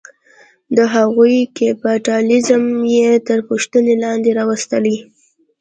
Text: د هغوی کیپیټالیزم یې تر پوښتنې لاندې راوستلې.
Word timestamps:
د 0.75 0.77
هغوی 0.95 1.37
کیپیټالیزم 1.57 2.63
یې 2.95 3.09
تر 3.27 3.39
پوښتنې 3.49 3.93
لاندې 4.03 4.29
راوستلې. 4.39 4.97